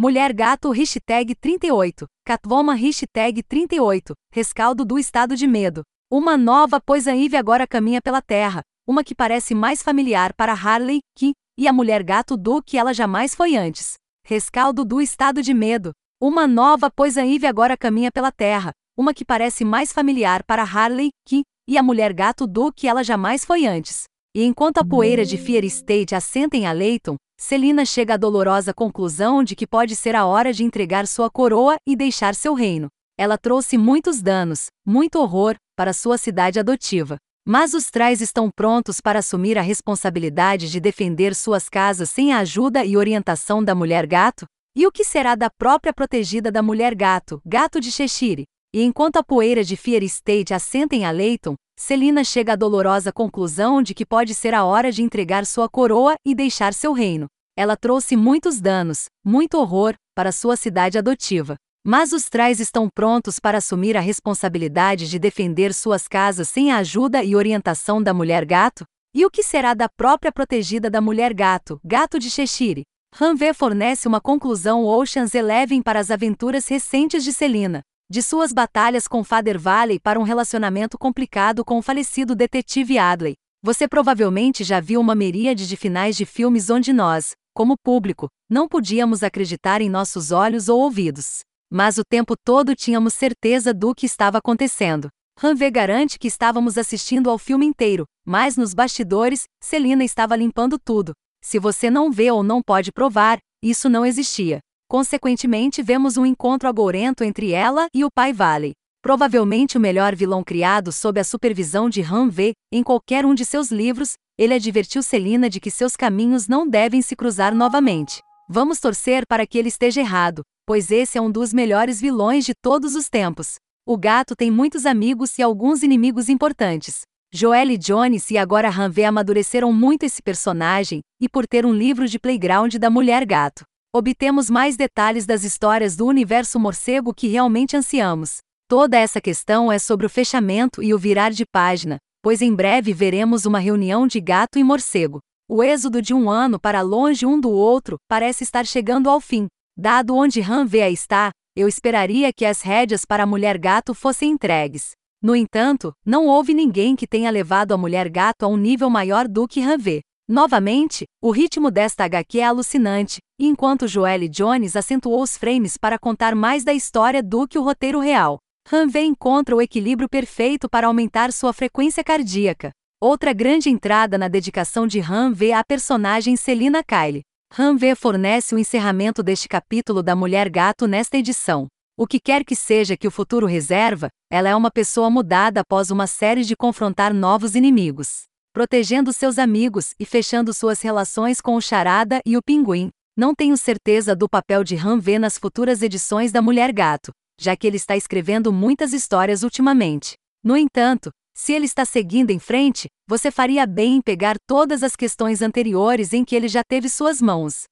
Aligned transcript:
Mulher 0.00 0.32
Gato 0.32 0.70
Hashtag 0.70 1.34
38. 1.34 2.06
Catwoman 2.24 2.76
Hashtag 2.76 3.42
38. 3.42 4.14
Rescaldo 4.32 4.84
do 4.84 4.96
estado 4.96 5.34
de 5.34 5.44
medo. 5.44 5.82
Uma 6.08 6.36
nova 6.36 6.80
pois 6.80 7.08
a 7.08 7.14
agora 7.36 7.66
caminha 7.66 8.00
pela 8.00 8.22
Terra. 8.22 8.62
Uma 8.86 9.02
que 9.02 9.12
parece 9.12 9.56
mais 9.56 9.82
familiar 9.82 10.32
para 10.34 10.52
Harley, 10.52 11.00
que, 11.16 11.32
e 11.58 11.66
a 11.66 11.72
Mulher 11.72 12.04
Gato 12.04 12.36
do 12.36 12.62
que 12.62 12.78
ela 12.78 12.94
jamais 12.94 13.34
foi 13.34 13.56
antes. 13.56 13.94
Rescaldo 14.24 14.84
do 14.84 15.00
estado 15.00 15.42
de 15.42 15.52
medo. 15.52 15.90
Uma 16.22 16.46
nova 16.46 16.88
pois 16.94 17.18
a 17.18 17.22
agora 17.48 17.76
caminha 17.76 18.12
pela 18.12 18.30
Terra. 18.30 18.70
Uma 18.96 19.12
que 19.12 19.24
parece 19.24 19.64
mais 19.64 19.92
familiar 19.92 20.44
para 20.44 20.62
Harley, 20.62 21.08
que, 21.26 21.42
e 21.68 21.76
a 21.76 21.82
Mulher 21.82 22.12
Gato 22.12 22.46
do 22.46 22.72
que 22.72 22.86
ela 22.86 23.02
jamais 23.02 23.44
foi 23.44 23.66
antes. 23.66 24.04
E 24.34 24.44
enquanto 24.44 24.78
a 24.78 24.84
poeira 24.84 25.24
de 25.24 25.36
Fear 25.36 25.64
State 25.64 26.14
assenta 26.14 26.56
em 26.56 26.66
Aleiton, 26.66 27.16
Celina 27.40 27.84
chega 27.84 28.14
à 28.14 28.16
dolorosa 28.16 28.74
conclusão 28.74 29.42
de 29.42 29.56
que 29.56 29.66
pode 29.66 29.96
ser 29.96 30.14
a 30.14 30.26
hora 30.26 30.52
de 30.52 30.64
entregar 30.64 31.06
sua 31.06 31.30
coroa 31.30 31.76
e 31.86 31.96
deixar 31.96 32.34
seu 32.34 32.52
reino. 32.52 32.88
Ela 33.16 33.38
trouxe 33.38 33.78
muitos 33.78 34.20
danos, 34.20 34.66
muito 34.86 35.18
horror, 35.18 35.56
para 35.76 35.92
sua 35.92 36.18
cidade 36.18 36.58
adotiva. 36.60 37.16
Mas 37.46 37.72
os 37.72 37.90
Trais 37.90 38.20
estão 38.20 38.50
prontos 38.50 39.00
para 39.00 39.20
assumir 39.20 39.56
a 39.56 39.62
responsabilidade 39.62 40.70
de 40.70 40.78
defender 40.78 41.34
suas 41.34 41.68
casas 41.68 42.10
sem 42.10 42.32
a 42.32 42.40
ajuda 42.40 42.84
e 42.84 42.96
orientação 42.96 43.64
da 43.64 43.74
mulher 43.74 44.06
gato? 44.06 44.44
E 44.76 44.86
o 44.86 44.92
que 44.92 45.02
será 45.02 45.34
da 45.34 45.48
própria 45.48 45.92
protegida 45.92 46.52
da 46.52 46.62
mulher 46.62 46.94
gato, 46.94 47.40
gato 47.46 47.80
de 47.80 47.90
Cheshire? 47.90 48.44
E 48.74 48.82
enquanto 48.82 49.16
a 49.16 49.24
poeira 49.24 49.64
de 49.64 49.76
Fear 49.76 50.02
State 50.02 50.52
assenta 50.52 50.94
em 50.94 51.06
Aleiton, 51.06 51.54
Celina 51.80 52.24
chega 52.24 52.54
à 52.54 52.56
dolorosa 52.56 53.12
conclusão 53.12 53.80
de 53.80 53.94
que 53.94 54.04
pode 54.04 54.34
ser 54.34 54.52
a 54.52 54.64
hora 54.64 54.90
de 54.90 55.00
entregar 55.00 55.46
sua 55.46 55.68
coroa 55.68 56.16
e 56.26 56.34
deixar 56.34 56.74
seu 56.74 56.92
reino. 56.92 57.28
Ela 57.56 57.76
trouxe 57.76 58.16
muitos 58.16 58.60
danos, 58.60 59.06
muito 59.24 59.56
horror, 59.56 59.94
para 60.12 60.32
sua 60.32 60.56
cidade 60.56 60.98
adotiva. 60.98 61.54
Mas 61.86 62.12
os 62.12 62.28
Trais 62.28 62.58
estão 62.58 62.88
prontos 62.92 63.38
para 63.38 63.58
assumir 63.58 63.96
a 63.96 64.00
responsabilidade 64.00 65.08
de 65.08 65.20
defender 65.20 65.72
suas 65.72 66.08
casas 66.08 66.48
sem 66.48 66.72
a 66.72 66.78
ajuda 66.78 67.22
e 67.22 67.36
orientação 67.36 68.02
da 68.02 68.12
mulher 68.12 68.44
gato? 68.44 68.84
E 69.14 69.24
o 69.24 69.30
que 69.30 69.44
será 69.44 69.72
da 69.72 69.88
própria 69.88 70.32
protegida 70.32 70.90
da 70.90 71.00
mulher 71.00 71.32
gato, 71.32 71.80
gato 71.84 72.18
de 72.18 72.28
Cheshire? 72.28 72.82
Ranvé 73.14 73.54
fornece 73.54 74.08
uma 74.08 74.20
conclusão 74.20 74.84
Ocean's 74.84 75.32
Eleven 75.32 75.80
para 75.80 76.00
as 76.00 76.10
aventuras 76.10 76.66
recentes 76.66 77.22
de 77.22 77.32
Celina 77.32 77.82
de 78.10 78.22
suas 78.22 78.54
batalhas 78.54 79.06
com 79.06 79.22
Father 79.22 79.58
Valley 79.58 80.00
para 80.00 80.18
um 80.18 80.22
relacionamento 80.22 80.96
complicado 80.96 81.62
com 81.62 81.78
o 81.78 81.82
falecido 81.82 82.34
detetive 82.34 82.98
Adley. 82.98 83.34
Você 83.62 83.86
provavelmente 83.86 84.64
já 84.64 84.80
viu 84.80 84.98
uma 84.98 85.14
miríade 85.14 85.68
de 85.68 85.76
finais 85.76 86.16
de 86.16 86.24
filmes 86.24 86.70
onde 86.70 86.90
nós, 86.90 87.32
como 87.54 87.76
público, 87.76 88.28
não 88.48 88.66
podíamos 88.66 89.22
acreditar 89.22 89.82
em 89.82 89.90
nossos 89.90 90.30
olhos 90.30 90.70
ou 90.70 90.80
ouvidos. 90.80 91.40
Mas 91.70 91.98
o 91.98 92.02
tempo 92.08 92.34
todo 92.42 92.74
tínhamos 92.74 93.12
certeza 93.12 93.74
do 93.74 93.94
que 93.94 94.06
estava 94.06 94.38
acontecendo. 94.38 95.08
Ranvé 95.38 95.70
garante 95.70 96.18
que 96.18 96.28
estávamos 96.28 96.78
assistindo 96.78 97.28
ao 97.28 97.36
filme 97.36 97.66
inteiro, 97.66 98.04
mas 98.26 98.56
nos 98.56 98.72
bastidores, 98.72 99.44
Celina 99.62 100.02
estava 100.02 100.34
limpando 100.34 100.78
tudo. 100.78 101.12
Se 101.44 101.58
você 101.58 101.90
não 101.90 102.10
vê 102.10 102.30
ou 102.30 102.42
não 102.42 102.62
pode 102.62 102.90
provar, 102.90 103.38
isso 103.62 103.88
não 103.88 104.06
existia. 104.06 104.60
Consequentemente, 104.90 105.82
vemos 105.82 106.16
um 106.16 106.24
encontro 106.24 106.66
agourento 106.66 107.22
entre 107.22 107.52
ela 107.52 107.88
e 107.92 108.06
o 108.06 108.10
pai 108.10 108.32
Valley. 108.32 108.72
Provavelmente 109.02 109.76
o 109.76 109.80
melhor 109.80 110.16
vilão 110.16 110.42
criado 110.42 110.90
sob 110.90 111.20
a 111.20 111.24
supervisão 111.24 111.90
de 111.90 112.00
Han 112.00 112.30
V. 112.30 112.54
Em 112.72 112.82
qualquer 112.82 113.26
um 113.26 113.34
de 113.34 113.44
seus 113.44 113.70
livros, 113.70 114.14
ele 114.38 114.54
advertiu 114.54 115.02
Celina 115.02 115.50
de 115.50 115.60
que 115.60 115.70
seus 115.70 115.94
caminhos 115.94 116.48
não 116.48 116.66
devem 116.66 117.02
se 117.02 117.14
cruzar 117.14 117.54
novamente. 117.54 118.22
Vamos 118.48 118.80
torcer 118.80 119.26
para 119.26 119.46
que 119.46 119.58
ele 119.58 119.68
esteja 119.68 120.00
errado, 120.00 120.40
pois 120.66 120.90
esse 120.90 121.18
é 121.18 121.20
um 121.20 121.30
dos 121.30 121.52
melhores 121.52 122.00
vilões 122.00 122.46
de 122.46 122.54
todos 122.54 122.94
os 122.94 123.10
tempos. 123.10 123.56
O 123.86 123.98
gato 123.98 124.34
tem 124.34 124.50
muitos 124.50 124.86
amigos 124.86 125.38
e 125.38 125.42
alguns 125.42 125.82
inimigos 125.82 126.30
importantes. 126.30 127.02
Joel 127.30 127.76
Jones 127.76 128.30
e 128.30 128.38
agora 128.38 128.70
Han 128.70 128.88
V 128.88 129.04
amadureceram 129.04 129.70
muito 129.70 130.04
esse 130.04 130.22
personagem, 130.22 131.00
e 131.20 131.28
por 131.28 131.46
ter 131.46 131.66
um 131.66 131.74
livro 131.74 132.08
de 132.08 132.18
playground 132.18 132.74
da 132.76 132.88
mulher 132.88 133.26
gato 133.26 133.64
obtemos 133.98 134.48
mais 134.48 134.76
detalhes 134.76 135.26
das 135.26 135.42
histórias 135.42 135.96
do 135.96 136.06
universo 136.06 136.58
morcego 136.58 137.12
que 137.12 137.26
realmente 137.26 137.76
ansiamos. 137.76 138.38
Toda 138.68 138.96
essa 138.96 139.20
questão 139.20 139.72
é 139.72 139.78
sobre 139.78 140.06
o 140.06 140.08
fechamento 140.08 140.80
e 140.82 140.94
o 140.94 140.98
virar 140.98 141.30
de 141.30 141.44
página, 141.44 141.98
pois 142.22 142.40
em 142.40 142.54
breve 142.54 142.92
veremos 142.92 143.44
uma 143.44 143.58
reunião 143.58 144.06
de 144.06 144.20
gato 144.20 144.56
e 144.56 144.62
morcego. 144.62 145.18
O 145.48 145.64
êxodo 145.64 146.00
de 146.00 146.14
um 146.14 146.30
ano 146.30 146.60
para 146.60 146.80
longe 146.80 147.26
um 147.26 147.40
do 147.40 147.50
outro 147.50 147.96
parece 148.08 148.44
estar 148.44 148.64
chegando 148.64 149.10
ao 149.10 149.20
fim. 149.20 149.48
Dado 149.76 150.14
onde 150.14 150.40
Han 150.40 150.64
Vea 150.64 150.90
está, 150.90 151.30
eu 151.56 151.66
esperaria 151.66 152.32
que 152.32 152.44
as 152.44 152.62
rédeas 152.62 153.04
para 153.04 153.24
a 153.24 153.26
mulher 153.26 153.58
gato 153.58 153.94
fossem 153.94 154.30
entregues. 154.30 154.92
No 155.20 155.34
entanto, 155.34 155.92
não 156.06 156.26
houve 156.26 156.54
ninguém 156.54 156.94
que 156.94 157.06
tenha 157.06 157.30
levado 157.30 157.72
a 157.72 157.76
mulher 157.76 158.08
gato 158.08 158.44
a 158.44 158.48
um 158.48 158.56
nível 158.56 158.88
maior 158.88 159.26
do 159.26 159.48
que 159.48 159.60
Han 159.60 159.78
Ve. 159.78 160.00
Novamente, 160.30 161.06
o 161.22 161.30
ritmo 161.30 161.70
desta 161.70 162.04
HQ 162.04 162.38
é 162.38 162.44
alucinante, 162.44 163.18
enquanto 163.40 163.88
Joelle 163.88 164.28
Jones 164.28 164.76
acentuou 164.76 165.22
os 165.22 165.38
frames 165.38 165.78
para 165.78 165.98
contar 165.98 166.34
mais 166.34 166.62
da 166.64 166.74
história 166.74 167.22
do 167.22 167.48
que 167.48 167.58
o 167.58 167.62
roteiro 167.62 167.98
real, 167.98 168.38
Hanvey 168.70 169.06
encontra 169.06 169.56
o 169.56 169.62
equilíbrio 169.62 170.06
perfeito 170.06 170.68
para 170.68 170.86
aumentar 170.86 171.32
sua 171.32 171.54
frequência 171.54 172.04
cardíaca. 172.04 172.72
Outra 173.00 173.32
grande 173.32 173.70
entrada 173.70 174.18
na 174.18 174.28
dedicação 174.28 174.86
de 174.86 175.00
Hanvey 175.00 175.52
à 175.52 175.64
personagem 175.64 176.36
Selina 176.36 176.82
Kyle. 176.84 177.22
Hanvey 177.58 177.94
fornece 177.94 178.54
o 178.54 178.58
encerramento 178.58 179.22
deste 179.22 179.48
capítulo 179.48 180.02
da 180.02 180.14
Mulher 180.14 180.50
Gato 180.50 180.86
nesta 180.86 181.16
edição. 181.16 181.68
O 181.96 182.06
que 182.06 182.20
quer 182.20 182.44
que 182.44 182.54
seja 182.54 182.98
que 182.98 183.08
o 183.08 183.10
futuro 183.10 183.46
reserva, 183.46 184.10
ela 184.30 184.50
é 184.50 184.54
uma 184.54 184.70
pessoa 184.70 185.08
mudada 185.08 185.62
após 185.62 185.90
uma 185.90 186.06
série 186.06 186.44
de 186.44 186.54
confrontar 186.54 187.14
novos 187.14 187.54
inimigos 187.54 188.27
protegendo 188.52 189.12
seus 189.12 189.38
amigos 189.38 189.94
e 189.98 190.04
fechando 190.04 190.52
suas 190.52 190.80
relações 190.82 191.40
com 191.40 191.54
o 191.56 191.60
Charada 191.60 192.20
e 192.24 192.36
o 192.36 192.42
Pinguim. 192.42 192.90
Não 193.16 193.34
tenho 193.34 193.56
certeza 193.56 194.14
do 194.14 194.28
papel 194.28 194.62
de 194.62 194.76
Han 194.76 194.98
V 194.98 195.18
nas 195.18 195.36
futuras 195.36 195.82
edições 195.82 196.30
da 196.32 196.40
Mulher 196.40 196.72
Gato, 196.72 197.12
já 197.40 197.56
que 197.56 197.66
ele 197.66 197.76
está 197.76 197.96
escrevendo 197.96 198.52
muitas 198.52 198.92
histórias 198.92 199.42
ultimamente. 199.42 200.14
No 200.42 200.56
entanto, 200.56 201.10
se 201.34 201.52
ele 201.52 201.66
está 201.66 201.84
seguindo 201.84 202.30
em 202.30 202.38
frente, 202.38 202.88
você 203.08 203.30
faria 203.30 203.66
bem 203.66 203.96
em 203.96 204.02
pegar 204.02 204.36
todas 204.46 204.82
as 204.82 204.96
questões 204.96 205.40
anteriores 205.40 206.12
em 206.12 206.24
que 206.24 206.34
ele 206.34 206.48
já 206.48 206.62
teve 206.68 206.88
suas 206.88 207.22
mãos. 207.22 207.64